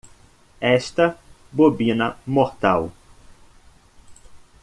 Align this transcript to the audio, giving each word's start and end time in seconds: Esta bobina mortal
Esta 0.71 1.19
bobina 1.51 2.17
mortal 2.25 2.91